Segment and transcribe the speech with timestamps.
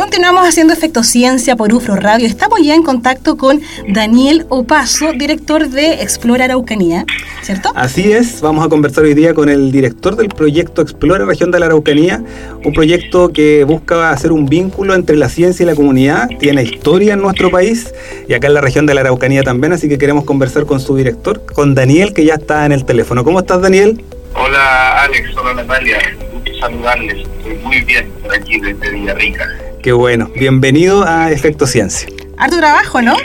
[0.00, 2.26] Continuamos haciendo Efecto Ciencia por UFRO Radio.
[2.26, 7.04] Estamos ya en contacto con Daniel Opaso, director de Explora Araucanía,
[7.42, 7.70] ¿cierto?
[7.74, 11.60] Así es, vamos a conversar hoy día con el director del proyecto Explora Región de
[11.60, 12.24] la Araucanía,
[12.64, 17.12] un proyecto que busca hacer un vínculo entre la ciencia y la comunidad, tiene historia
[17.12, 17.92] en nuestro país
[18.26, 20.96] y acá en la región de la Araucanía también, así que queremos conversar con su
[20.96, 23.22] director, con Daniel, que ya está en el teléfono.
[23.22, 24.02] ¿Cómo estás, Daniel?
[24.34, 25.98] Hola, Alex, hola Natalia,
[26.32, 29.46] gusto saludarles, estoy muy bien por aquí desde Villarrica.
[29.82, 30.30] Qué bueno.
[30.36, 32.06] Bienvenido a Efecto Ciencia.
[32.36, 33.16] Harto trabajo, ¿no?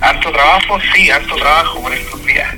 [0.00, 2.48] Harto trabajo, sí, harto trabajo por estos días.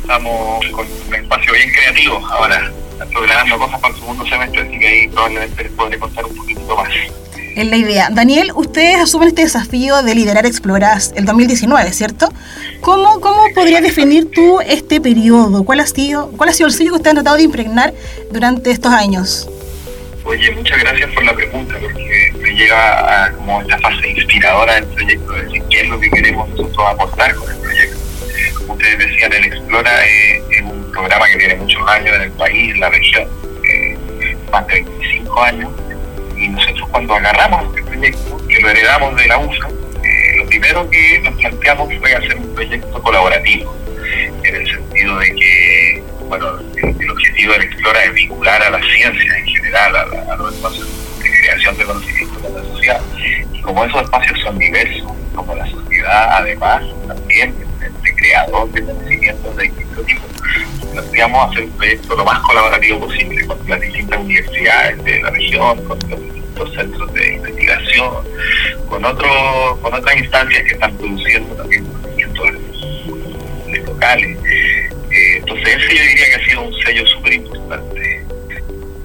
[0.00, 2.70] Estamos con un espacio bien creativo ahora,
[3.12, 6.76] programando cosas para el segundo semestre, así que ahí probablemente les podré contar un poquito
[6.76, 6.88] más.
[7.56, 8.10] Es la idea.
[8.12, 12.28] Daniel, ustedes asumen este desafío de liderar Exploras el 2019, ¿cierto?
[12.80, 15.64] ¿Cómo, cómo podrías definir tú este periodo?
[15.64, 17.92] ¿Cuál ha, sido, ¿Cuál ha sido el sello que ustedes han tratado de impregnar
[18.30, 19.48] durante estos años?
[20.24, 24.86] Oye, muchas gracias por la pregunta, porque me lleva a como esta fase inspiradora del
[24.86, 27.98] proyecto, de decir qué es lo que queremos nosotros aportar con el proyecto.
[28.58, 32.72] Como ustedes decían, el Explora es, un programa que tiene muchos años en el país,
[32.72, 33.28] en la región,
[33.68, 33.98] eh,
[34.50, 35.70] más de 25 años,
[36.38, 39.68] y nosotros cuando agarramos este proyecto, que lo heredamos de la USA,
[40.04, 43.76] eh, lo primero que nos planteamos fue hacer un proyecto colaborativo,
[44.42, 49.38] en el sentido de que, bueno, el, objetivo del Explora es vincular a la ciencia
[49.38, 53.00] en general, a, los espacios de creación de conocimiento de la sociedad.
[53.52, 57.54] Y como esos espacios son diversos, como la sociedad además también
[58.02, 60.30] de creador de conocimientos de distintos tipos,
[60.92, 65.84] planteamos hacer un proyecto lo más colaborativo posible con las distintas universidades de la región,
[65.84, 68.10] con los distintos centros de investigación,
[68.88, 72.46] con otro, con otras instancias que están produciendo también conocimientos
[73.86, 74.38] locales.
[75.54, 78.24] Eh, entonces ese yo diría que ha sido un sello súper importante.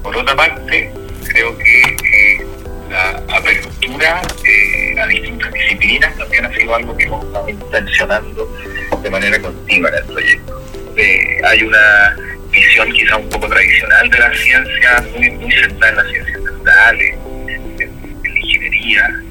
[0.02, 0.92] Por otra parte,
[1.28, 2.46] creo que eh,
[2.90, 8.58] la apertura eh, a distintas disciplinas también ha sido algo que hemos estado intencionando
[9.02, 10.62] de manera continua en el proyecto.
[11.44, 12.16] hay una
[12.50, 17.14] visión quizá un poco tradicional de la ciencia, muy, muy centrada en las ciencias naturales,
[17.46, 19.22] en, la ingeniería,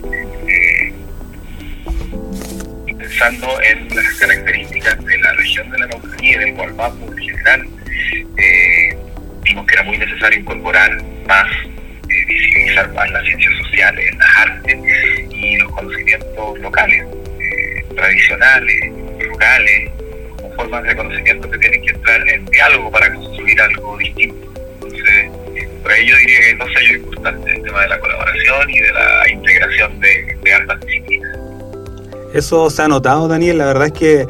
[3.09, 7.67] pensando en las características de la región de la Araucanía y del Gualmapu en general,
[8.37, 8.97] eh,
[9.41, 11.47] vimos que era muy necesario incorporar más,
[12.09, 14.77] eh, visibilizar más las ciencias sociales, las artes
[15.31, 17.03] y los conocimientos locales,
[17.39, 19.91] eh, tradicionales, rurales,
[20.37, 24.53] como formas de conocimiento que tienen que entrar en diálogo para construir algo distinto.
[24.73, 25.31] Entonces,
[25.81, 29.29] por ello diría que no sé importante el tema de la colaboración y de la
[29.29, 31.38] integración de, de ambas disciplinas.
[32.33, 33.57] Eso se ha notado, Daniel.
[33.57, 34.27] La verdad es que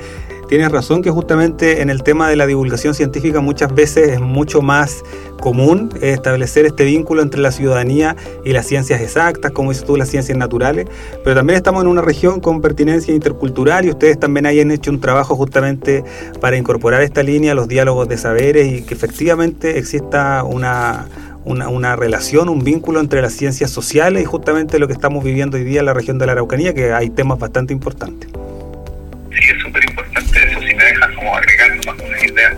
[0.50, 4.64] tienes razón que justamente en el tema de la divulgación científica muchas veces es mucho
[4.64, 5.04] más
[5.40, 10.10] común establecer este vínculo entre la ciudadanía y las ciencias exactas, como dices tú, las
[10.10, 10.88] ciencias naturales,
[11.24, 15.00] pero también estamos en una región con pertinencia intercultural y ustedes también hayan hecho un
[15.00, 16.04] trabajo justamente
[16.42, 21.08] para incorporar esta línea, los diálogos de saberes y que efectivamente exista una
[21.45, 25.63] una, relación, un vínculo entre las ciencias sociales y justamente lo que estamos viviendo hoy
[25.63, 28.29] día en la región de la Araucanía, que hay temas bastante importantes.
[28.29, 32.57] Sí, es súper importante eso, si me dejas como agregar más una idea,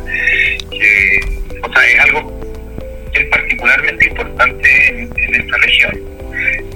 [0.72, 1.20] que
[1.62, 2.42] o sea, es algo
[3.14, 6.00] que es particularmente importante en, esta región.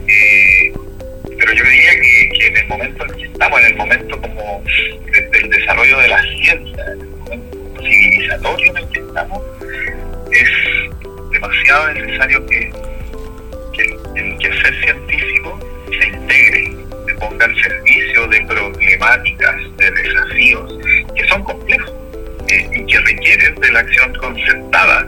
[0.08, 0.74] Eh,
[1.38, 4.64] pero yo diría que, en el momento en que estamos, en el momento como
[5.32, 9.42] del desarrollo de la ciencia, en el momento civilizatorio en el que estamos,
[10.32, 10.95] es
[11.48, 12.72] demasiado necesario que,
[14.16, 16.76] el, quehacer científico se integre,
[17.06, 20.74] se ponga al servicio de problemáticas, de desafíos
[21.16, 21.94] que son complejos
[22.48, 25.08] eh, y que requieren de la acción concertada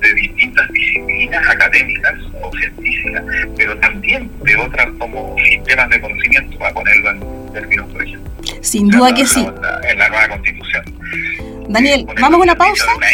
[0.00, 3.24] de distintas disciplinas académicas o científicas,
[3.56, 8.32] pero también de otras como sistemas de conocimiento, para ponerlo en términos, por ejemplo.
[8.60, 9.46] Sin duda que sí.
[9.88, 10.84] En la, nueva constitución.
[11.68, 12.94] Daniel, vamos a una pausa.
[12.94, 13.06] Una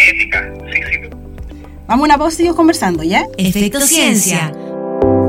[1.91, 3.27] Vamos a una pausa y seguimos conversando, ¿ya?
[3.37, 4.53] Efecto Ciencia.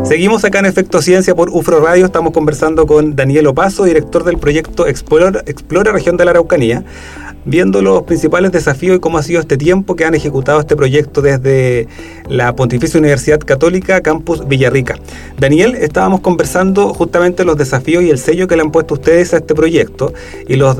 [0.03, 2.05] Seguimos acá en Efecto Ciencia por UFRO Radio.
[2.05, 6.83] Estamos conversando con Daniel Opaso, director del proyecto Explora, Explora Región de la Araucanía.
[7.45, 11.21] Viendo los principales desafíos y cómo ha sido este tiempo que han ejecutado este proyecto
[11.21, 11.87] desde
[12.29, 14.97] la Pontificia Universidad Católica Campus Villarrica.
[15.39, 19.37] Daniel, estábamos conversando justamente los desafíos y el sello que le han puesto ustedes a
[19.37, 20.13] este proyecto
[20.47, 20.77] y los,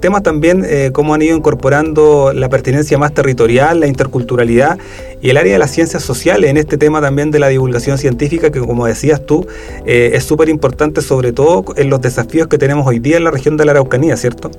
[0.00, 4.78] temas también, eh, cómo han ido incorporando la pertinencia más territorial, la interculturalidad
[5.20, 8.50] y el área de las ciencias sociales en este tema también de la divulgación científica
[8.50, 9.46] que como decías tú
[9.86, 13.30] eh, es súper importante sobre todo en los desafíos que tenemos hoy día en la
[13.30, 14.50] región de la Araucanía, ¿cierto?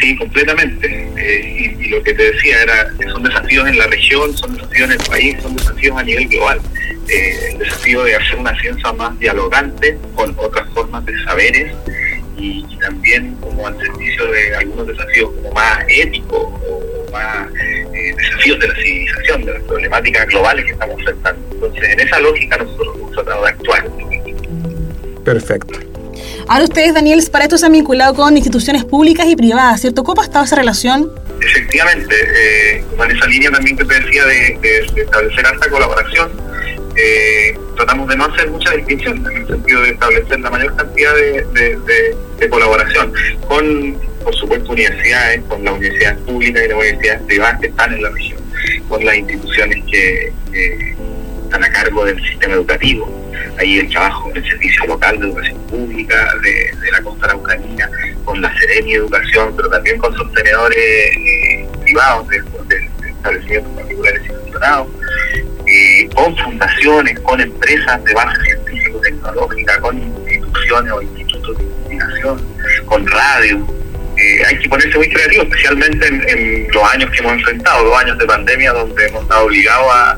[0.00, 1.08] Sí, completamente.
[1.16, 4.92] Eh, y, lo que te decía era son desafíos en la región, son desafíos en
[4.92, 6.60] el país, son desafíos a nivel global.
[7.08, 11.72] Eh, el desafío de hacer una ciencia más dialogante con otras formas de saberes
[12.38, 18.58] y, también como al servicio de algunos desafíos como más éticos o más eh, desafíos
[18.58, 21.48] de la civilización, de las problemáticas globales que estamos enfrentando.
[21.52, 23.90] Entonces, en esa lógica nosotros hemos tratado de actuar.
[25.24, 25.91] Perfecto.
[26.48, 30.02] Ahora ustedes, Daniel, para esto se han vinculado con instituciones públicas y privadas, ¿cierto?
[30.02, 31.10] ¿Cómo ha estado esa relación?
[31.40, 34.58] Efectivamente, eh, en esa línea también que te decía de,
[34.96, 36.30] establecer alta colaboración,
[36.96, 41.14] eh, tratamos de no hacer mucha distinción en el sentido de establecer la mayor cantidad
[41.14, 42.16] de,
[42.50, 43.12] colaboración
[43.46, 48.02] con, por supuesto, universidades, con las universidades públicas y las universidades privadas que están en
[48.02, 48.40] la región,
[48.88, 50.32] con las instituciones que
[51.44, 53.21] están a cargo del sistema educativo
[53.58, 57.88] ahí el trabajo en el Servicio Local de Educación Pública de, la Costa Araucanía,
[58.24, 62.42] con la Serenia Educación, pero también con sostenedores eh, privados de,
[63.08, 64.88] establecimientos particulares institucionados,
[65.66, 72.42] eh, con fundaciones, con empresas de base científico-tecnológica, con instituciones o institutos de investigación,
[72.86, 73.66] con radio.
[74.16, 78.02] Eh, hay que ponerse muy creativo, especialmente en, en, los años que hemos enfrentado, dos
[78.02, 80.16] años de pandemia donde hemos estado obligados a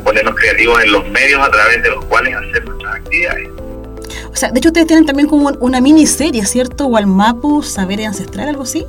[0.00, 3.48] ponernos creativos en los medios a través de los cuales hacer nuestras actividades.
[4.32, 6.86] O sea, de hecho ustedes tienen también como una miniserie, ¿cierto?
[6.86, 8.86] Walmapu, Saber Ancestral, algo así.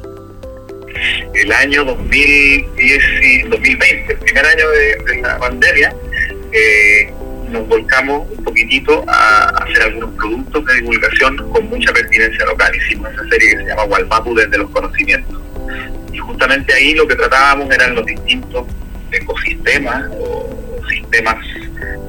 [1.34, 5.94] El año 2010 y 2020, el primer año de, la pandemia,
[6.52, 7.14] eh,
[7.50, 12.74] nos volcamos un poquitito a hacer algunos productos de divulgación con mucha pertinencia local.
[12.76, 15.42] Hicimos esa serie que se llama Walmapu desde los conocimientos.
[16.12, 18.66] Y justamente ahí lo que tratábamos eran los distintos
[19.12, 20.53] ecosistemas o
[21.12, 21.38] temas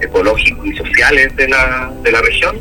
[0.00, 2.56] ecológicos y sociales de la, de la región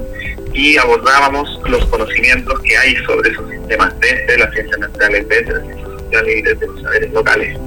[0.53, 5.63] y abordábamos los conocimientos que hay sobre esos sistemas desde las ciencias naturales, desde las
[5.63, 7.59] ciencias sociales y desde los saberes locales.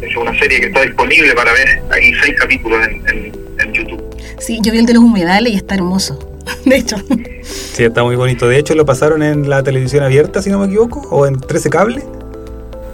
[0.00, 4.02] Es una serie que está disponible para ver, hay seis capítulos en, en, YouTube.
[4.38, 6.96] Sí, yo vi el de los humedales y está hermoso, de hecho.
[7.42, 8.48] Sí, está muy bonito.
[8.48, 11.68] De hecho, lo pasaron en la televisión abierta, si no me equivoco, o en 13
[11.68, 12.02] cable.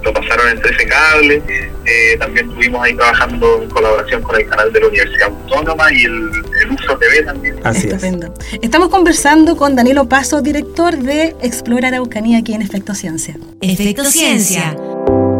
[0.06, 1.42] Lo pasaron en 13 cable,
[1.84, 6.04] eh, también estuvimos ahí trabajando en colaboración con el canal de la Universidad Autónoma y
[6.04, 6.30] el,
[6.70, 7.56] Uso TV también.
[7.64, 8.32] Así Estupendo.
[8.62, 13.36] Estamos conversando con Danilo Paso, director de Explora Araucanía aquí en Efecto Ciencia.
[13.60, 14.76] Efecto Ciencia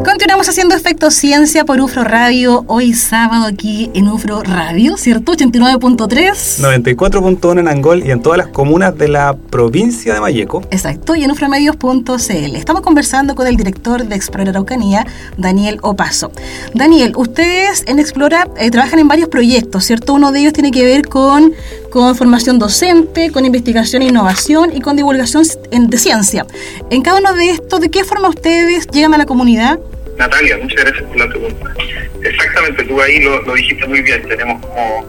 [0.06, 5.32] Continuamos haciendo Efecto Ciencia por UFRO Radio, hoy sábado aquí en UFRO Radio, ¿cierto?
[5.32, 6.60] 89.3.
[6.60, 10.62] 94.1 en Angol y en todas las comunas de la provincia de Mayeco.
[10.70, 12.54] Exacto, y en ufromedios.cl.
[12.54, 15.04] Estamos conversando con el director de Explora Araucanía,
[15.36, 16.30] Daniel Opaso.
[16.72, 20.14] Daniel, ustedes en Explora eh, trabajan en varios proyectos, ¿cierto?
[20.14, 21.52] Uno de ellos tiene que ver con,
[21.90, 26.46] con formación docente, con investigación e innovación y con divulgación de ciencia.
[26.90, 29.80] En cada uno de estos, ¿de qué forma ustedes llegan a la comunidad?
[30.16, 31.74] Natalia, muchas gracias por la pregunta.
[32.22, 35.06] Exactamente, tú ahí lo, dijiste muy bien, tenemos como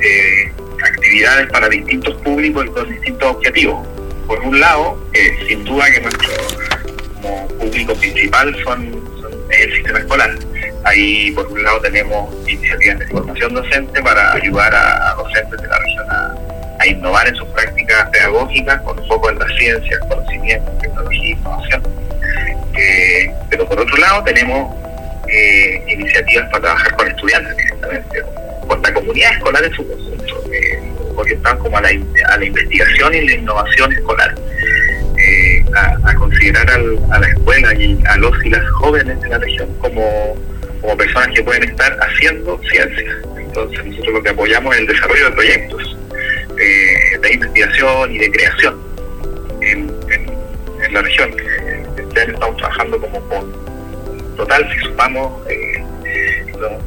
[0.00, 0.52] eh,
[0.82, 3.86] actividades para distintos públicos y con distintos objetivos.
[4.26, 6.30] Por un lado, eh, sin duda que nuestro
[7.58, 9.02] público principal son,
[9.50, 10.30] el sistema escolar.
[10.84, 15.78] Ahí, por un lado, tenemos iniciativas de formación docente para ayudar a, docentes de la
[15.78, 21.30] región a, innovar en sus prácticas pedagógicas con foco en las ciencias, conocimientos, tecnología e
[21.30, 21.82] innovación
[23.50, 24.82] pero por otro lado tenemos
[25.28, 28.22] eh, iniciativas para trabajar con estudiantes directamente,
[28.66, 30.78] con la comunidad escolar en su conjunto, eh,
[31.16, 34.34] orientadas como a la, a la investigación y la innovación escolar.
[35.16, 39.72] Eh, a, considerar a la escuela y a los y las jóvenes de la región
[39.78, 40.34] como,
[40.80, 43.16] como personas que pueden estar haciendo ciencia.
[43.38, 45.96] Entonces nosotros lo que apoyamos es el desarrollo de proyectos
[46.56, 48.80] de investigación y de creación
[49.60, 51.34] en la región
[52.20, 53.52] estamos trabajando como con
[54.36, 55.84] total, si sumamos eh,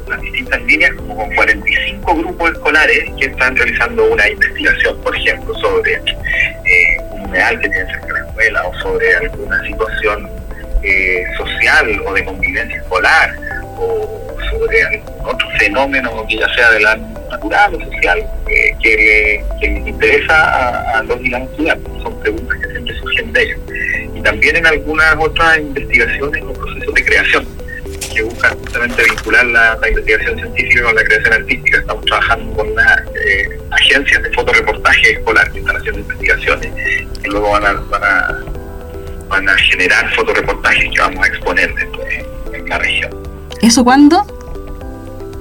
[0.08, 5.54] las distintas líneas, como con 45 grupos escolares que están realizando una investigación, por ejemplo,
[5.56, 10.30] sobre eh, un humedal que tiene cerca de la escuela o sobre alguna situación
[10.82, 13.36] eh, social o de convivencia escolar
[13.78, 18.24] o sobre algún otro fenómeno que ya sea de la natural o social
[18.82, 21.48] que, les interesa a, los y las.
[22.02, 23.60] Son preguntas que siempre surgen de ellos
[24.26, 27.46] también en algunas otras investigaciones o procesos de creación
[28.12, 31.78] que buscan justamente vincular la, investigación científica con la creación artística.
[31.78, 36.72] Estamos trabajando con las eh, agencias de fotoreportaje escolar que están haciendo investigaciones
[37.22, 38.44] y luego van a, van a,
[39.28, 41.72] van a generar fotoreportajes que vamos a exponer
[42.52, 43.10] en la región.
[43.62, 44.26] ¿Eso cuándo?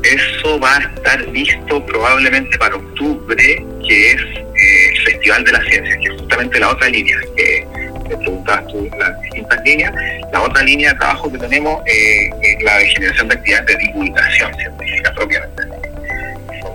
[0.04, 5.62] Eso va a estar listo probablemente para octubre, que es eh, el Festival de la
[5.62, 9.94] Ciencia, que es justamente la otra línea que me preguntabas tú, las distintas líneas.
[10.32, 13.78] La otra línea de trabajo que tenemos eh, es la de generación de actividades de
[13.78, 15.64] divulgación científica propiamente.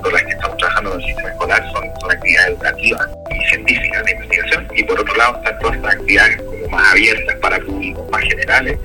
[0.02, 4.04] Son las que estamos trabajando en el sistema escolar, son, son actividades educativas y científicas
[4.04, 8.10] de investigación, y por otro lado están todas estas actividades como más abiertas para públicos
[8.10, 8.78] más generales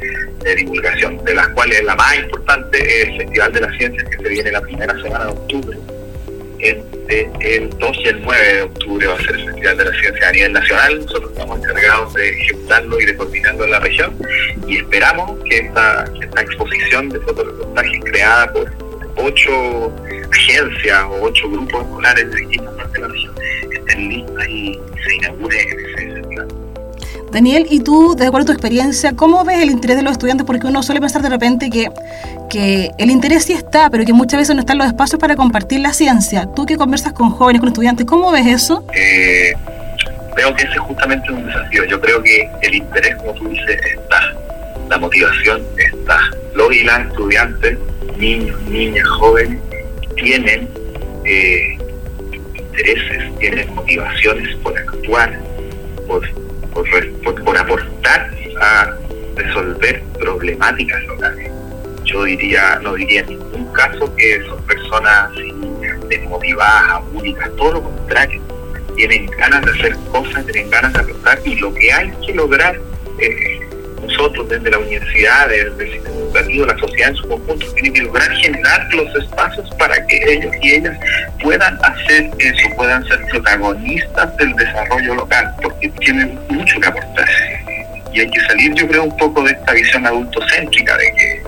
[0.43, 4.17] de divulgación, de las cuales la más importante es el Festival de las Ciencias que
[4.17, 5.77] se viene la primera semana de octubre.
[7.07, 9.97] Entre el 2 y el 9 de octubre va a ser el Festival de las
[9.99, 10.99] Ciencias a nivel nacional.
[11.05, 14.17] Nosotros estamos encargados de ejecutarlo y de coordinarlo en la región
[14.67, 16.05] y esperamos que esta,
[16.41, 18.71] exposición de fotoreportajes creada por
[19.17, 19.93] ocho
[20.31, 23.35] agencias o ocho grupos escolares de distintas partes de la región
[23.71, 26.14] estén listas y se inaugure en ese.
[27.35, 30.47] Daniel, y tú, de acuerdo a tu experiencia, ¿cómo ves el interés de los estudiantes?
[30.47, 31.89] Porque uno suele pensar de repente que,
[32.49, 35.81] que el interés sí está, pero que muchas veces no están los espacios para compartir
[35.81, 36.45] la ciencia.
[36.55, 38.87] Tú que conversas con jóvenes, con estudiantes, ¿cómo ves eso?
[38.93, 39.53] Eh,
[40.33, 41.83] veo que ese es justamente un desafío.
[41.83, 44.33] Yo creo que el interés, como tú dices, está.
[44.89, 46.17] La motivación está.
[46.53, 47.77] Los y las estudiantes,
[48.17, 49.59] niños, niñas, jóvenes,
[50.15, 50.69] tienen
[51.25, 51.77] eh,
[52.31, 55.37] intereses, tienen motivaciones por actuar,
[56.07, 56.23] por
[57.43, 58.97] por, aportar a
[59.35, 61.51] resolver problemáticas locales.
[62.03, 65.31] Yo diría, no diría en ningún caso que son personas
[66.07, 68.41] desmotivadas, únicas, todo lo contrario.
[68.95, 72.79] Tienen ganas de hacer cosas, tienen ganas de aportar y lo que hay que lograr
[73.19, 73.64] eh,
[74.17, 78.01] nosotros desde la universidad, desde el sistema educativo, la sociedad en su conjunto, tiene que
[78.01, 80.97] lograr generar los espacios para que ellos y ellas
[81.41, 87.27] puedan hacer eso, puedan ser protagonistas del desarrollo local, porque tienen mucho que aportar.
[88.13, 91.43] Y hay que salir, yo creo, un poco de esta visión adultocéntrica de que,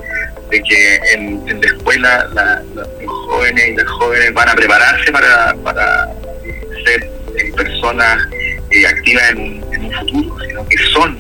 [0.52, 2.28] de que en, la escuela
[2.74, 6.08] los jóvenes y las jóvenes van a prepararse para, para
[6.86, 7.04] ser
[7.38, 8.18] eh, personas
[8.72, 11.17] eh, activas en, en un futuro, sino que son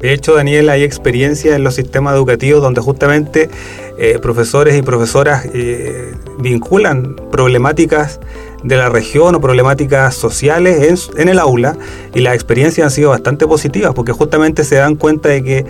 [0.00, 3.50] De hecho, Daniel, hay experiencia en los sistemas educativos donde justamente
[3.98, 8.18] eh, profesores y profesoras eh, vinculan problemáticas
[8.62, 11.76] de la región o problemáticas sociales en, el aula
[12.14, 15.66] y las experiencias han sido bastante positivas porque justamente se dan cuenta de que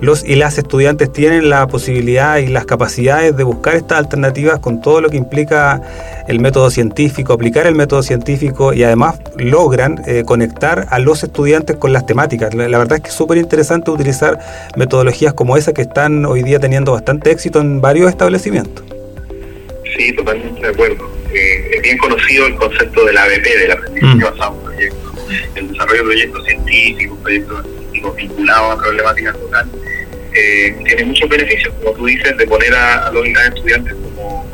[0.00, 4.80] los y las estudiantes tienen la posibilidad y las capacidades de buscar estas alternativas con
[4.80, 5.80] todo lo que implica
[6.26, 11.76] el método científico, aplicar el método científico y además logran eh, conectar a los estudiantes
[11.76, 12.54] con las temáticas.
[12.54, 14.38] La, verdad es que es súper interesante utilizar
[14.76, 18.91] metodologías como esa que están hoy día teniendo bastante éxito en varios establecimientos.
[19.96, 21.10] Sí, totalmente de acuerdo.
[21.34, 24.20] Eh, es bien conocido el concepto del ABP, del aprendizaje mm.
[24.20, 25.12] basado en proyectos.
[25.54, 27.66] El desarrollo de proyectos científicos, proyectos
[28.16, 29.72] vinculados a problemáticas locales,
[30.34, 34.46] eh, tiene muchos beneficios, como tú dices, de poner a, los estudiantes como,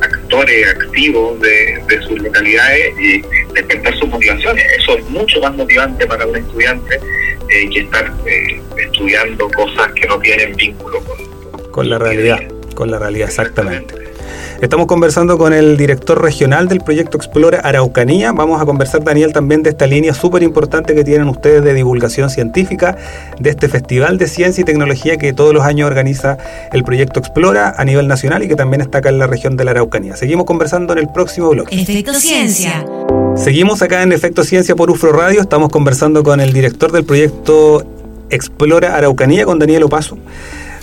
[0.00, 3.22] actores activos de, sus localidades y
[3.54, 4.64] despertar sus motivaciones.
[4.78, 7.00] Eso es mucho más motivante para un estudiante
[7.50, 8.12] eh, que estar
[8.76, 12.38] estudiando cosas que no tienen vínculo con, con la realidad.
[12.74, 14.07] Con la realidad, exactamente.
[14.60, 18.32] Estamos conversando con el director regional del proyecto Explora Araucanía.
[18.32, 22.28] Vamos a conversar, Daniel, también de esta línea súper importante que tienen ustedes de divulgación
[22.28, 22.96] científica,
[23.38, 26.38] de este Festival de Ciencia y Tecnología que todos los años organiza
[26.72, 29.64] el proyecto Explora a nivel nacional y que también está acá en la región de
[29.64, 30.16] la Araucanía.
[30.16, 31.80] Seguimos conversando en el próximo bloque.
[31.80, 32.84] Efecto Ciencia.
[33.36, 35.40] Seguimos acá en Efecto Ciencia por UFRO Radio.
[35.40, 37.86] Estamos conversando con el director del proyecto
[38.28, 40.18] Explora Araucanía, con Daniel Opaso.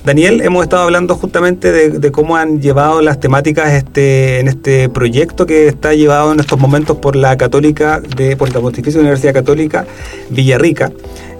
[0.06, 5.48] Daniel, hemos estado hablando justamente de, cómo han llevado las temáticas este, en este proyecto
[5.48, 9.88] que está llevado en estos momentos por la Católica, de, por la Pontificia Universidad Católica
[10.30, 10.92] Villarrica.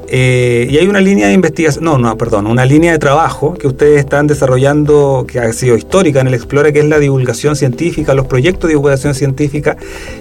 [0.08, 3.68] Eh, y hay una línea de investigación, no, no, perdón, una línea de trabajo que
[3.68, 8.14] ustedes están desarrollando, que ha sido histórica en el Explora, que es la divulgación científica,
[8.14, 9.78] los proyectos de divulgación científica.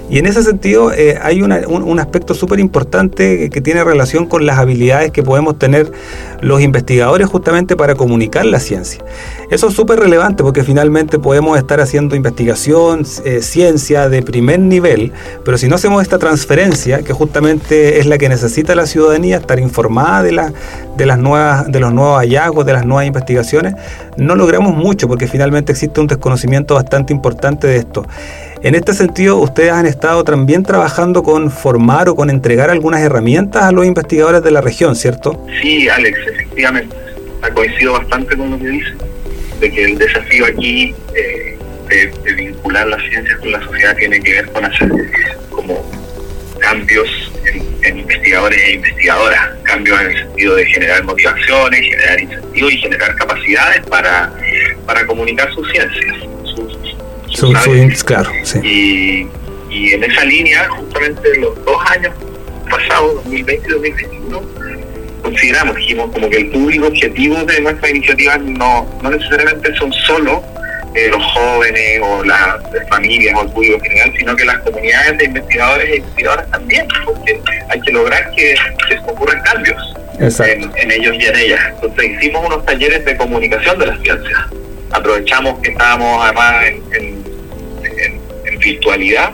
[0.09, 4.47] Y en ese sentido eh, hay un, un, aspecto súper importante que tiene relación con
[4.47, 5.91] las habilidades que podemos tener
[6.41, 9.05] los investigadores justamente para comunicar la ciencia.
[9.50, 15.12] Eso es súper relevante porque finalmente podemos estar haciendo investigación, eh, ciencia de primer nivel,
[15.45, 19.59] pero si no hacemos esta transferencia, que justamente es la que necesita la ciudadanía, estar
[19.59, 20.52] informada, informada de, la,
[20.97, 23.75] de, las nuevas, de los nuevos hallazgos, de las nuevas investigaciones,
[24.16, 28.07] no logramos mucho porque finalmente existe un desconocimiento bastante importante de esto.
[28.62, 33.64] En este sentido, ustedes han estado también trabajando con formar o con entregar algunas herramientas
[33.64, 35.45] a los investigadores de la región, ¿cierto?
[35.61, 36.97] Sí, Alex, efectivamente.
[37.43, 38.93] Ha coincidido bastante con lo que dice,
[39.61, 44.33] de que el desafío aquí eh, de, vincular las ciencias con la sociedad tiene que
[44.35, 44.90] ver con hacer
[45.50, 46.03] como
[46.64, 47.09] cambios
[47.83, 53.14] en, investigadores e investigadoras, cambios en el sentido de generar motivaciones, generar incentivos y generar
[53.16, 54.33] capacidades para,
[54.87, 56.16] para comunicar sus ciencias
[58.04, 59.26] claro, y,
[59.71, 62.14] y, en esa línea, justamente los dos años
[62.71, 64.42] pasados, 2020 y 2021,
[65.23, 70.42] consideramos, dijimos, como que el público objetivo de nuestras iniciativas no, no necesariamente son solo
[70.94, 75.24] eh, los jóvenes o las familias o el público general, sino que las comunidades de
[75.24, 78.54] investigadores e investigadoras también, porque hay que lograr que,
[78.88, 81.60] se ocurran cambios en, en, ellos y en ellas.
[81.74, 84.40] Entonces hicimos unos talleres de comunicación de las ciencias.
[84.92, 87.24] Aprovechamos que estábamos además en
[88.58, 89.32] virtualidad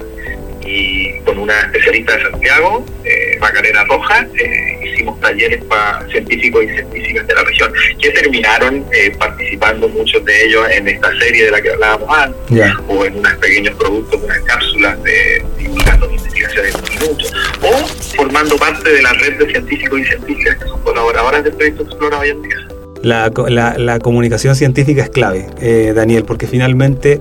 [0.71, 6.69] y con una especialista de Santiago, eh, Macarena Roja, eh, hicimos talleres para científicos y
[6.69, 11.51] científicas de la región, que terminaron eh, participando muchos de ellos en esta serie de
[11.51, 17.01] la que hablábamos antes, o en unos pequeños productos, unas cápsulas de divulgando investigaciones en
[17.01, 17.87] minutos, o
[18.17, 22.19] formando parte de la red de científicos y científicas que son colaboradoras del proyecto Explora
[22.19, 22.57] hoy en día.
[23.03, 23.31] La,
[23.79, 25.47] la, comunicación científica es clave,
[25.95, 27.19] Daniel, porque finalmente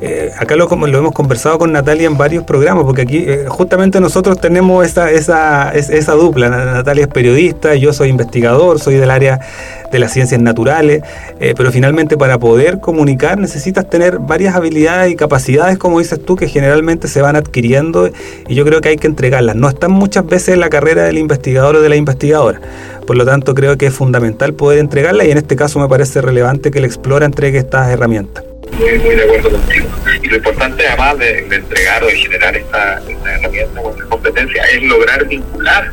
[0.00, 4.40] eh, acá lo, hemos conversado con Natalia en varios programas, porque aquí eh, justamente nosotros
[4.40, 6.48] tenemos esa, esa, esa dupla.
[6.48, 9.40] Natalia es periodista, yo soy investigador, soy del área
[9.90, 11.02] de las ciencias naturales,
[11.40, 16.36] eh, pero finalmente para poder comunicar necesitas tener varias habilidades y capacidades, como dices tú,
[16.36, 18.08] que generalmente se van adquiriendo
[18.46, 19.56] y yo creo que hay que entregarlas.
[19.56, 22.60] No están muchas veces en la carrera del investigador o de la investigadora.
[23.06, 26.20] Por lo tanto, creo que es fundamental poder entregarlas y en este caso me parece
[26.20, 29.88] relevante que el Explora entregue estas herramientas muy, muy de acuerdo contigo.
[30.22, 34.82] Y lo importante, además de, entregar o de generar esta, herramienta o esta competencia, es
[34.82, 35.90] lograr vincular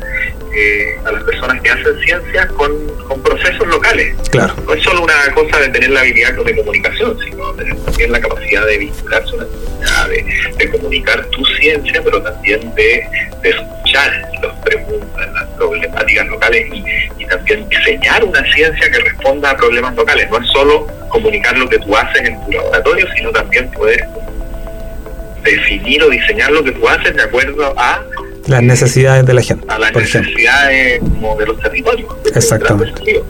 [0.54, 2.74] eh, a las personas que hacen ciencia con,
[3.22, 4.14] procesos locales.
[4.30, 4.54] Claro.
[4.66, 8.20] No es solo una cosa de tener la habilidad de comunicación, sino tener también la
[8.20, 10.08] capacidad de vincularse a una comunidad,
[10.58, 13.06] de, comunicar tu ciencia, pero también de,
[13.42, 19.56] escuchar las preguntas, las problemáticas locales y, y también diseñar una ciencia que responda a
[19.56, 20.30] problemas locales.
[20.30, 24.06] No es solo comunicar lo que tú haces en tu laboratorio, sino también poder
[25.42, 28.02] definir o diseñar lo que tú haces de acuerdo a
[28.46, 29.64] las necesidades de la gente.
[29.68, 32.10] A las necesidades como de los territorios.
[32.34, 33.22] Exactamente.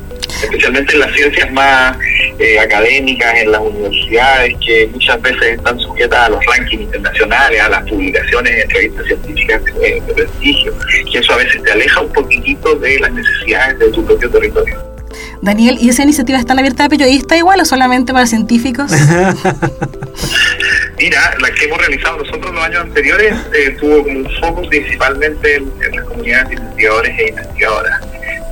[0.46, 1.96] Especialmente en las ciencias más
[2.38, 7.68] eh, académicas, en las universidades, que muchas veces están sujetas a los rankings internacionales, a
[7.68, 10.74] las publicaciones en revistas científicas de, de prestigio,
[11.12, 14.96] que eso a veces te aleja un poquitito de las necesidades de tu propio territorio.
[15.42, 18.90] Daniel, ¿y esa iniciativa está abierta a periodistas igual o solamente para científicos?
[20.98, 25.56] Mira, la que hemos realizado nosotros los años anteriores eh, tuvo como un foco principalmente
[25.56, 28.00] en, las comunidades de investigadores e investigadoras,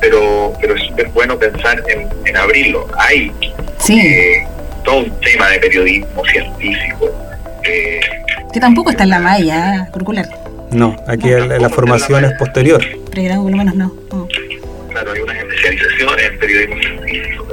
[0.04, 2.86] pero, pero es súper bueno pensar en, abrirlo.
[2.98, 3.32] Hay
[3.88, 4.46] eh,
[4.84, 7.10] todo un tema de periodismo científico.
[7.62, 8.00] Eh,
[8.52, 10.26] que tampoco está en la malla curricular.
[10.70, 12.84] No, aquí la, formación es posterior.
[13.10, 13.92] Pregrado, por lo menos no.
[14.90, 17.46] Claro, hay unas especializaciones en periodismo científico,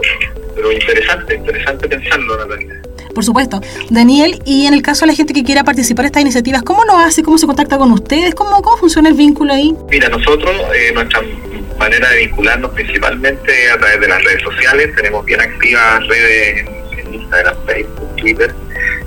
[0.56, 2.82] pero interesante, interesante pensarlo, Natalia.
[3.14, 3.62] Por supuesto.
[3.90, 6.84] Daniel, y en el caso de la gente que quiera participar en estas iniciativas, ¿cómo
[6.86, 7.24] lo hace?
[7.24, 8.36] ¿Cómo se contacta con ustedes?
[8.36, 9.76] ¿Cómo, cómo funciona el vínculo ahí?
[9.90, 11.22] Mira, nosotros, eh, nuestra
[11.82, 16.82] manera de vincularnos principalmente a través de las redes sociales, tenemos bien activas redes en,
[17.12, 18.54] Instagram, Facebook, Twitter,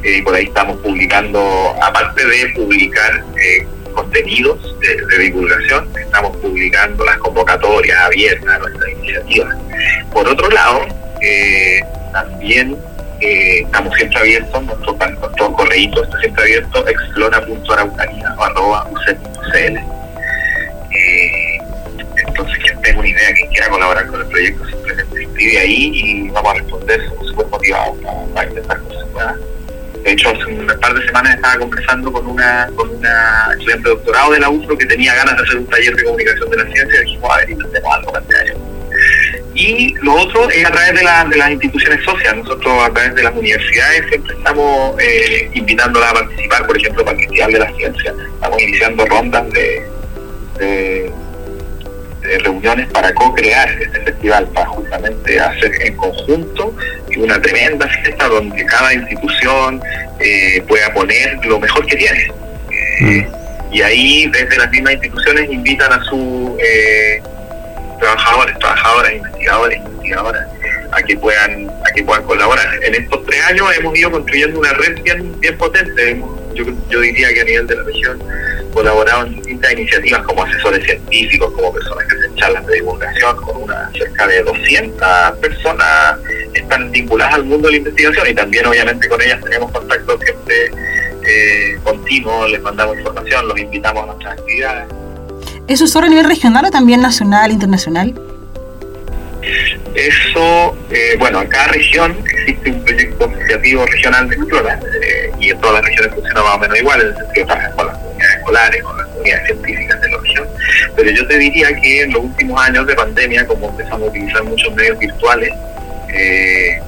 [0.03, 7.05] eh, y por ahí estamos publicando, aparte de publicar eh, contenidos de, divulgación, estamos publicando
[7.05, 9.57] las convocatorias abiertas a nuestras iniciativas.
[10.13, 10.85] Por otro lado,
[11.23, 11.81] eh,
[12.13, 12.77] también
[13.21, 19.55] eh, estamos siempre abiertos, nuestro, nuestro correo está siempre abierto, explora.araucanía.uc.cl.
[19.57, 20.04] Eh,
[23.75, 27.97] colaborar con el proyecto, simplemente escribe ahí y vamos a responder, somos súper motivados
[28.35, 29.37] para, intentar que se pueda.
[30.05, 33.95] De hecho, hace un par de semanas estaba conversando con una, con una estudiante de
[33.95, 36.65] doctorado de la UFRO que tenía ganas de hacer un taller de comunicación de la
[36.73, 38.55] ciencia y dijimos, a ver, intentemos algo para este año.
[39.55, 42.45] Y lo otro es a través de, de las instituciones sociales.
[42.45, 47.17] Nosotros a través de las universidades siempre estamos eh, invitándolas a participar, por ejemplo, para
[47.17, 48.15] el Festival de la Ciencia.
[48.35, 49.87] Estamos iniciando rondas de,
[50.59, 51.13] de,
[52.43, 56.75] reuniones para co-crear este festival, para justamente hacer en conjunto
[57.17, 59.81] una tremenda fiesta donde cada institución
[60.21, 62.29] eh, pueda poner lo mejor que tiene.
[63.01, 63.27] Mm.
[63.73, 67.21] y ahí, desde las mismas instituciones, invitan a su eh,
[67.99, 70.47] trabajadores, trabajadoras, investigadores, investigadoras
[70.93, 72.69] a que puedan a que puedan colaborar.
[72.85, 76.21] En estos tres años hemos ido construyendo una red bien, bien potente.
[76.55, 78.23] Yo, yo diría que a nivel de la región
[78.73, 83.63] colaborado en distintas iniciativas como asesores científicos, como personas que hacen charlas de divulgación, con
[83.63, 86.19] una cerca de 200 personas
[86.53, 90.71] están vinculadas al mundo de la investigación y también obviamente con ellas tenemos contacto siempre
[91.27, 94.89] eh, continuo, les mandamos información, los invitamos a nuestras actividades.
[95.69, 98.15] ¿Eso es solo a nivel regional o también nacional, internacional?
[99.95, 105.51] Eso, eh, bueno, en cada región existe un proyecto asociativo regional de Explora eh, y
[105.51, 107.99] en todas las regiones funciona más o menos igual, en el sentido de con las
[107.99, 110.49] comunidades escolares, con las comunidades científicas de la región.
[110.97, 114.43] Pero yo te diría que en los últimos años de pandemia, como empezamos a utilizar
[114.45, 115.51] muchos medios virtuales,
[116.13, 116.81] eh,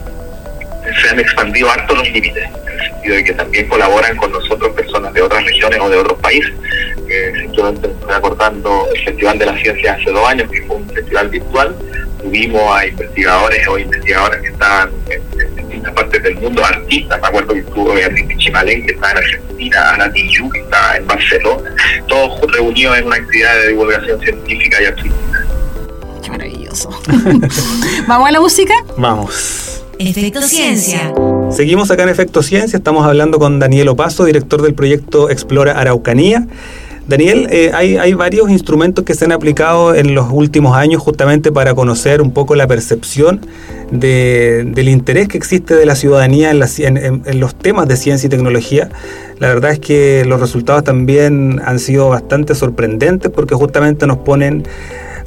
[1.03, 4.75] se han expandido harto los límites, en el sentido de que también colaboran con nosotros
[4.75, 6.53] personas de otras regiones o de otros países.
[7.09, 10.88] Eh, simplemente estoy acordando el Festival de la Ciencia hace dos años, que fue un
[10.90, 11.77] festival virtual,
[12.23, 17.55] tuvimos a investigadores o investigadoras que estaban en, distintas partes del mundo, artistas, me acuerdo
[17.55, 18.27] que estuvo Beatriz
[18.64, 21.71] Que estaba en Argentina, Ana Tijoux, que estaba en Barcelona,
[22.09, 25.47] todos reunidos en una actividad de divulgación científica y artística.
[26.23, 26.90] Qué maravilloso.
[28.09, 28.75] ¿Vamos a la música?
[28.97, 29.83] Vamos.
[29.99, 31.12] Efecto Ciencia.
[31.51, 36.47] Seguimos acá en Efecto Ciencia, estamos hablando con Daniel Opaso, director del proyecto Explora Araucanía.
[37.09, 41.73] Daniel, eh, hay, varios instrumentos que se han aplicado en los últimos años justamente para
[41.75, 43.47] conocer un poco la percepción
[43.92, 48.31] de, del interés que existe de la ciudadanía en, en, los temas de ciencia y
[48.31, 48.90] tecnología.
[49.38, 54.64] La verdad es que los resultados también han sido bastante sorprendentes porque justamente nos ponen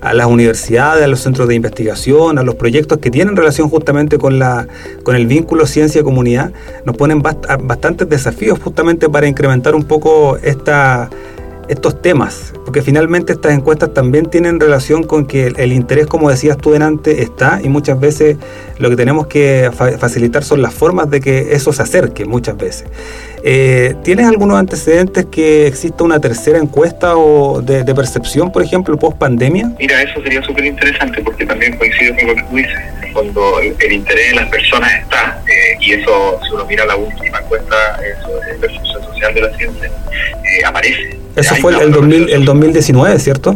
[0.02, 4.18] a las universidades, a los centros de investigación, a los proyectos que tienen relación justamente
[4.18, 4.68] con, la,
[5.04, 6.52] con el vínculo ciencia-comunidad,
[6.86, 11.10] nos ponen bastantes desafíos justamente para incrementar un poco esta
[11.70, 16.58] estos temas, porque finalmente estas encuestas también tienen relación con que el, interés, como decías
[16.58, 18.38] tú delante, está y muchas veces
[18.80, 22.86] lo que tenemos que facilitar son las formas de que eso se acerque muchas veces.
[23.44, 29.18] Eh, ¿Tienes algunos antecedentes que exista una tercera encuesta o de, percepción, por ejemplo, post
[29.18, 29.72] pandemia?
[29.80, 32.80] Mira, eso sería súper interesante porque también coincido con lo que tú dices.
[33.14, 37.40] Cuando el, interés de las personas está, eh, y eso, si uno mira la última
[37.40, 43.20] encuesta sobre percepción social de la ciencia, eh, aparece eso fue el, 2000, el 2019,
[43.20, 43.56] ¿cierto?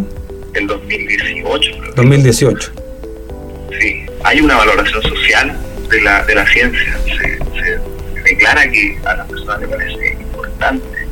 [0.53, 1.71] El 2018.
[1.95, 2.71] 2018.
[3.79, 5.57] Sí, hay una valoración social
[5.89, 6.97] de la, de la ciencia.
[7.05, 7.79] Se,
[8.35, 11.03] declara que a las personas les parece importante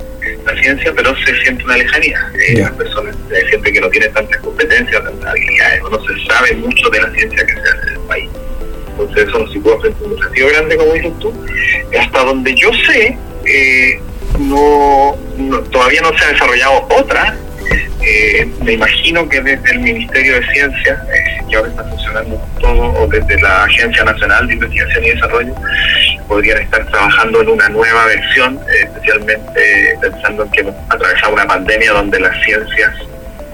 [0.45, 2.31] la ciencia, pero se siente una lejanía.
[2.47, 6.25] Eh, las personas se sienten que no tienen tantas competencias, tantas habilidades, o no se
[6.25, 8.29] sabe mucho de la ciencia que se hace en el país.
[8.91, 11.33] Entonces eso nos sitúa frente a un desafío grande, como dices tú.
[11.99, 14.01] Hasta donde yo sé, eh,
[14.39, 15.17] no,
[15.71, 17.37] todavía no se ha desarrollado otra.
[18.03, 22.93] Eh, me imagino que desde el Ministerio de Ciencia, eh, que ahora está funcionando todo,
[22.93, 25.53] o desde la Agencia Nacional de Investigación y Desarrollo,
[26.27, 31.45] podrían estar trabajando en una nueva versión, eh, especialmente pensando en que hemos atravesado una
[31.45, 32.91] pandemia donde las ciencias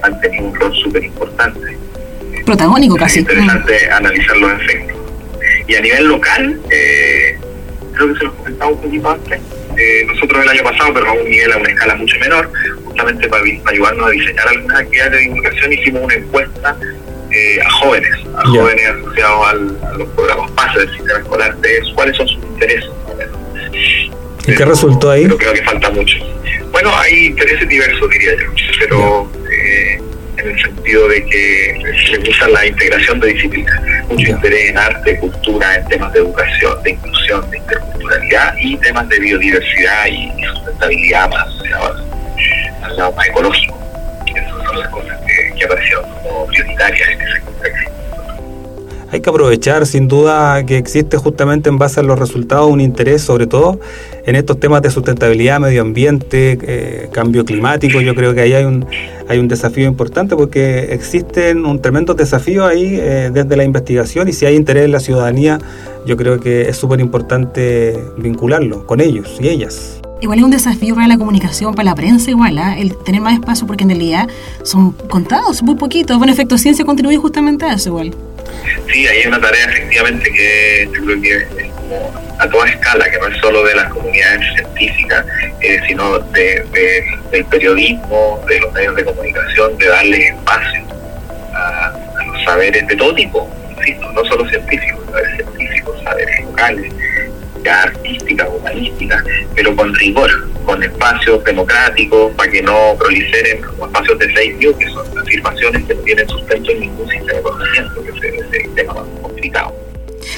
[0.02, 1.76] han tenido un rol súper importante.
[2.46, 3.18] Protagónico casi.
[3.18, 4.96] Es interesante analizar los efectos.
[5.66, 9.40] Y a nivel local, creo que se lo comentaba un poquito antes,
[9.78, 12.50] eh, nosotros el año pasado, pero a un nivel, a una escala mucho menor,
[12.84, 16.76] justamente para, ayudarnos a diseñar algunas actividades de divulgación, hicimos una encuesta
[17.30, 19.54] eh, a jóvenes, a jóvenes asociados a
[19.98, 22.90] los programas PASE del sistema escolar, de cuáles son sus intereses.
[24.46, 25.24] ¿Y qué resultó ahí?
[25.24, 26.16] Pero creo que falta mucho.
[26.72, 30.00] Bueno, hay intereses diversos, diría yo, pero eh,
[30.38, 35.18] en el sentido de que se gusta la integración de disciplinas, mucho interés en arte,
[35.18, 41.30] cultura, en temas de educación, de inclusión, de interculturalidad y temas de biodiversidad y, sustentabilidad
[41.30, 41.48] más
[42.82, 43.78] al lado más ecológico.
[44.26, 47.97] Esas son las cosas que, que aparecieron como prioritarias en ese contexto
[49.10, 53.22] hay que aprovechar sin duda que existe justamente en base a los resultados un interés
[53.22, 53.80] sobre todo
[54.26, 58.00] en estos temas de sustentabilidad, medio ambiente, eh, cambio climático.
[58.02, 58.84] Yo creo que ahí hay un,
[59.26, 64.34] hay un desafío importante porque existen un tremendo desafío ahí eh, desde la investigación y
[64.34, 65.58] si hay interés en la ciudadanía,
[66.06, 70.00] yo creo que es súper importante vincularlo con ellos y ellas.
[70.20, 72.80] Igual es un desafío para la comunicación, para la prensa igual, ¿eh?
[72.80, 74.28] el tener más espacio porque en realidad
[74.62, 76.18] son contados, muy poquitos.
[76.18, 78.14] Bueno, Efecto Ciencia contribuye justamente a eso igual.
[78.92, 83.18] Sí, hay una tarea efectivamente que yo creo que es como a toda escala, que
[83.18, 85.26] no es solo de las comunidades científicas,
[85.60, 86.64] eh, sino de,
[87.30, 90.82] del periodismo, de los medios de comunicación, de darle espacio
[91.54, 91.92] a,
[92.26, 93.50] los saberes de todo tipo,
[94.14, 96.92] no solo científicos, saberes científicos, saberes locales,
[97.68, 99.22] artística, humanística,
[99.54, 100.30] pero con rigor,
[100.68, 105.94] con espacios democráticos para que no proliferen espacios de fake news, que son afirmaciones que
[105.94, 109.74] no tienen sustento en ningún sistema de conocimiento, que es el tema más complicado.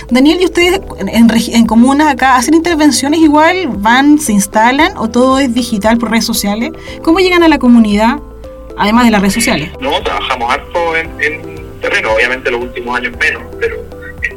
[0.08, 3.66] Daniel, ¿y ustedes en, en, comunas acá hacen intervenciones igual?
[3.70, 6.70] ¿Van, se instalan o todo es digital por redes sociales?
[7.02, 8.20] ¿Cómo llegan a la comunidad,
[8.78, 9.70] además de las redes sociales?
[9.80, 11.10] No, trabajamos harto en,
[11.80, 13.84] terreno, obviamente los últimos años menos, pero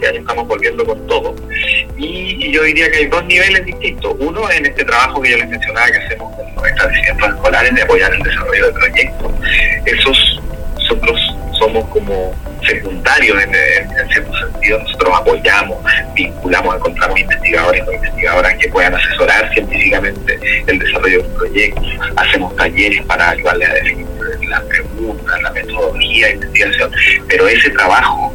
[0.08, 1.36] este estamos volviendo con todo.
[1.98, 4.16] Y, yo diría que hay dos niveles distintos.
[4.20, 7.82] Uno en este trabajo que yo les mencionaba que hacemos con los establecimientos escolares de
[7.82, 9.34] apoyar el desarrollo del proyecto.
[9.86, 10.40] Esos
[10.78, 11.20] nosotros
[11.60, 12.36] somos como
[12.68, 14.80] secundarios en, cierto sentido.
[14.80, 15.78] Nosotros apoyamos,
[16.14, 21.82] vinculamos, encontramos investigadores o investigadoras que puedan asesorar científicamente el desarrollo de un proyecto.
[22.18, 24.08] Hacemos talleres para ayudarles a definir
[24.50, 26.92] las preguntas, la metodología de investigación.
[27.28, 28.34] Pero ese trabajo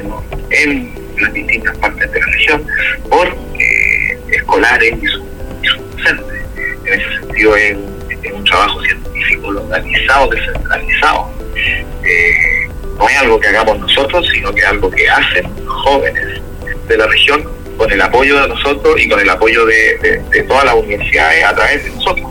[0.00, 2.66] terreno, en las distintas partes de la región,
[3.08, 3.26] por
[3.58, 6.44] eh, escolares y sus docentes.
[6.84, 7.76] En ese sentido, es,
[8.32, 11.30] un trabajo científico organizado, descentralizado.
[11.56, 16.40] Eh, no es algo que hagamos nosotros, sino que es algo que hacen jóvenes
[16.86, 20.64] de la región con el apoyo de nosotros y con el apoyo de, de todas
[20.64, 22.26] las universidades a través de nosotros.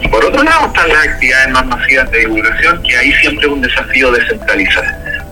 [0.00, 3.52] Y por otro lado están las actividades más masivas de divulgación, que ahí siempre es
[3.52, 4.84] un desafío descentralizar,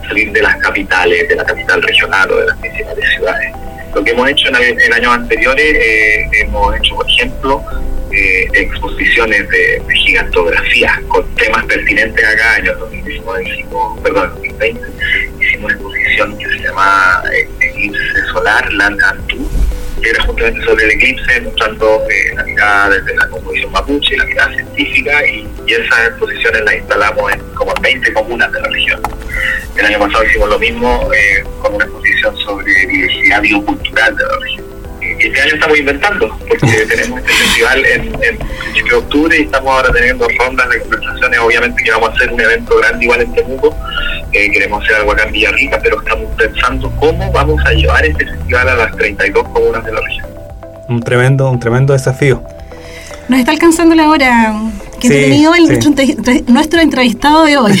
[0.07, 3.51] salir de las capitales, de la capital regional o de las principales ciudades.
[3.93, 7.63] Lo que hemos hecho en, años anteriores, eh, hemos hecho, por ejemplo,
[8.11, 12.75] eh, exposiciones de, gigantografía con temas pertinentes a cada año.
[12.75, 14.81] 2019 hicimos, perdón, 2020
[15.39, 19.31] hicimos una exposición que se llama eh, Eclipse Solar, Land and
[20.01, 24.25] que era justamente sobre el eclipse, mostrando eh, la mirada desde la composición mapuche, la
[24.25, 24.90] mirada científica,
[25.25, 29.01] y, esas exposiciones las instalamos en como 20 comunas de la región.
[29.77, 34.37] El año pasado hicimos lo mismo eh, con una exposición sobre diversidad biocultural de la
[34.39, 34.65] región.
[35.01, 39.41] Y este año estamos inventando, porque tenemos este festival en, en principio de octubre y
[39.43, 41.39] estamos ahora teniendo rondas de conversaciones.
[41.39, 43.75] Obviamente que vamos a hacer un evento grande igual en Temuco,
[44.31, 48.69] queremos hacer algo acá en Villarrica, pero estamos pensando cómo vamos a llevar este festival
[48.69, 50.27] a las 32 comunas de la región.
[50.87, 52.43] Un tremendo, un tremendo desafío.
[53.27, 54.53] Nos está alcanzando la hora.
[55.01, 55.63] Que sí, tenido el
[56.47, 57.73] nuestro, entrevistado de hoy.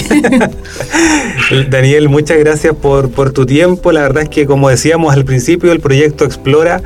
[1.69, 3.91] Daniel, muchas gracias por, por tu tiempo.
[3.91, 6.81] La verdad es que, como decíamos al principio, el proyecto Explora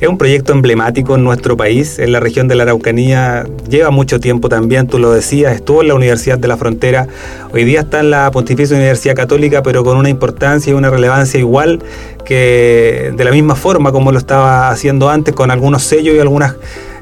[0.00, 3.46] es un proyecto emblemático en nuestro país, en la región de la Araucanía.
[3.68, 7.06] Lleva mucho tiempo también, tú lo decías, estuvo en la Universidad de la Frontera.
[7.52, 11.38] Hoy día está en la Pontificia Universidad Católica, pero con una importancia y una relevancia
[11.38, 11.80] igual
[12.24, 16.56] que de la misma forma como lo estaba haciendo antes, con algunos sellos y algunas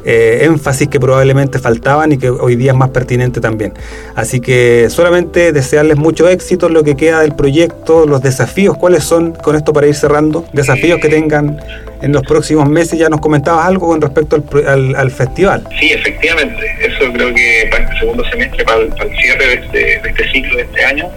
[0.05, 3.73] eh, énfasis que probablemente faltaban y que hoy día es más pertinente también.
[4.15, 9.05] Así que solamente desearles mucho éxito en lo que queda del proyecto, los desafíos, cuáles
[9.05, 11.61] son, con esto para ir cerrando, desafíos que tengan
[12.03, 12.99] en los próximos meses.
[12.99, 15.65] Ya nos comentabas algo con respecto al, festival.
[15.79, 20.33] Sí, efectivamente, eso creo que para este segundo semestre, para el, cierre de este, este,
[20.33, 21.09] ciclo de este año,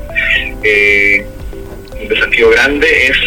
[0.64, 1.26] eh,
[2.02, 3.18] un desafío grande es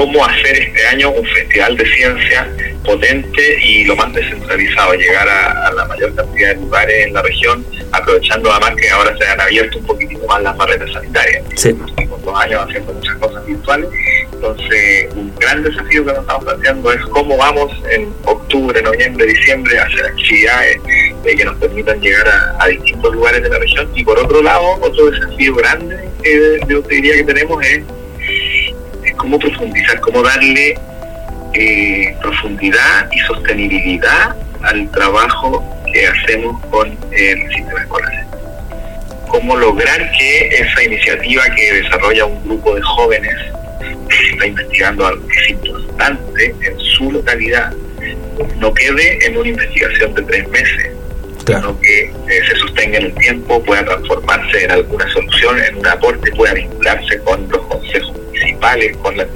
[0.00, 2.48] cómo hacer este año un festival de ciencia
[2.86, 7.66] potente y lo más descentralizado, llegar a, la mayor cantidad de lugares en la región,
[7.92, 11.44] aprovechando además que ahora se han abierto un poquitito más las barreras sanitarias.
[11.54, 11.76] Sí.
[12.08, 13.90] Los dos años haciendo muchas cosas virtuales.
[14.32, 19.78] Entonces, un gran desafío que nos estamos planteando es cómo vamos en octubre, noviembre, diciembre
[19.80, 20.78] a hacer actividades
[21.26, 22.26] eh, que nos permitan llegar
[22.58, 23.86] a, distintos lugares de la región.
[23.94, 27.82] Y por otro lado, otro desafío grande que yo te diría que tenemos es
[29.30, 30.76] cómo profundizar, cómo darle
[31.54, 38.26] eh, profundidad y sostenibilidad al trabajo que hacemos con el sistema escolar.
[39.28, 43.36] Cómo lograr que esa iniciativa que desarrolla un grupo de jóvenes
[44.08, 47.72] que está investigando algo que es importante en su localidad
[48.58, 50.90] no quede en una investigación de tres meses,
[51.46, 52.12] sino que eh,
[52.48, 57.18] se sostenga en el tiempo, pueda transformarse en alguna solución, en un aporte, pueda vincularse
[57.20, 59.26] con los consejos municipales, con la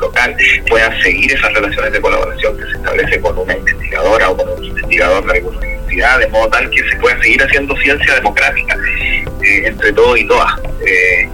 [0.00, 0.36] local,
[0.68, 4.64] puedan seguir esas relaciones de colaboración que se establece con una investigadora o con un
[4.64, 8.76] investigador de alguna universidad, de modo tal que se pueda seguir haciendo ciencia democrática
[9.42, 10.52] eh, entre todos y todas.
[10.86, 11.28] Eh,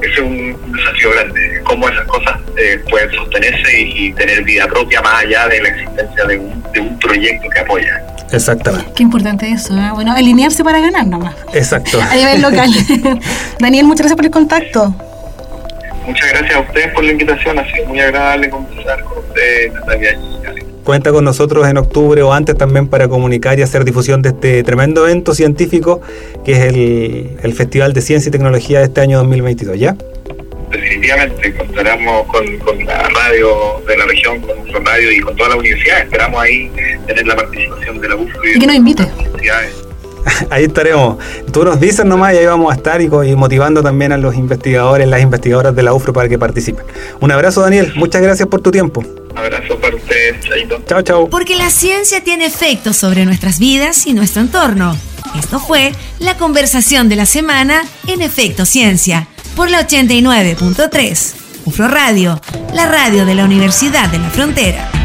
[0.00, 5.02] ese es un, desafío grande, cómo esas cosas eh, pueden sostenerse y, tener vida propia
[5.02, 8.02] más allá de la existencia de un, de un proyecto que apoya.
[8.30, 8.92] Exactamente.
[8.94, 11.34] Qué importante eso, bueno, alinearse para ganar nomás.
[11.52, 12.00] Exacto.
[12.10, 12.70] A nivel local.
[13.58, 14.94] Daniel, muchas gracias por el contacto.
[16.08, 20.18] Muchas gracias a ustedes por la invitación, ha sido muy agradable conversar con ustedes, Natalia
[20.82, 24.62] Cuenta con nosotros en octubre o antes también para comunicar y hacer difusión de este
[24.62, 26.00] tremendo evento científico
[26.46, 29.96] que es el, el Festival de Ciencia y Tecnología de este año 2022, ¿ya?
[30.70, 35.50] definitivamente contaremos con, con, la radio de la región, con nuestro radio y con toda
[35.50, 36.00] la universidad.
[36.00, 36.70] Esperamos ahí
[37.06, 39.06] tener la participación de la UFRO y, que nos invite.
[40.50, 41.18] Ahí estaremos.
[41.52, 44.34] Tú nos dices nomás y ahí vamos a estar y, y, motivando también a los
[44.34, 46.84] investigadores, las investigadoras de la UFRO para que participen.
[47.20, 47.92] Un abrazo, Daniel.
[47.96, 49.04] Muchas gracias por tu tiempo.
[49.34, 50.80] Abrazo para ustedes, Chaito.
[50.86, 51.28] Chao, chao.
[51.28, 54.96] Porque la ciencia tiene efectos sobre nuestras vidas y nuestro entorno.
[55.38, 61.34] Esto fue la conversación de la semana en Efecto Ciencia por la 89.3.
[61.66, 62.40] UFRO Radio,
[62.72, 64.97] la radio de la Universidad de la Frontera.